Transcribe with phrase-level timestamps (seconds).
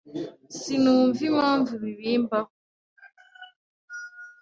[0.59, 2.51] Sinumva impamvu ibi bimbaho.